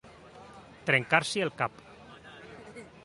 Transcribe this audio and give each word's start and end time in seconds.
Trencar-s'hi 0.89 1.45
el 1.45 1.53
cap. 1.61 1.85